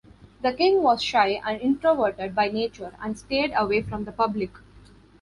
[0.41, 4.49] The king was shy and introverted by nature, and stayed away from the public.